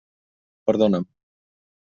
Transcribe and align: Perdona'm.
Perdona'm. 0.69 1.05